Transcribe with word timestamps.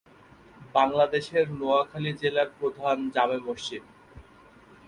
বাংলাদেশের 0.75 1.45
নোয়াখালী 1.51 2.11
জেলার 2.13 2.49
প্রধান 2.59 2.97
জামে 3.15 3.37
মসজিদ। 3.47 3.83